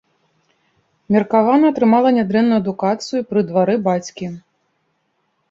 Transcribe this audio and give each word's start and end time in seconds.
Меркавана 1.15 1.65
атрымала 1.73 2.09
нядрэнную 2.17 2.57
адукацыю 2.63 3.21
пры 3.35 3.45
двары 3.53 3.75
бацькі. 3.91 4.33